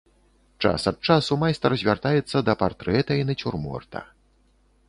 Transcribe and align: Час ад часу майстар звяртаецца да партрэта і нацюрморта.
Час 0.65 0.87
ад 0.91 0.97
часу 1.09 1.37
майстар 1.43 1.71
звяртаецца 1.81 2.37
да 2.47 2.57
партрэта 2.65 3.11
і 3.21 3.29
нацюрморта. 3.29 3.99